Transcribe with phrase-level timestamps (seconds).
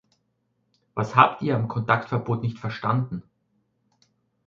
[0.95, 3.21] Was habt ihr am Kontaktverbot nicht verstanden?